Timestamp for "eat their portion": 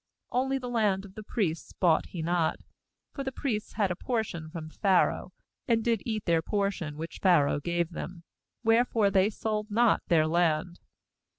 6.07-6.97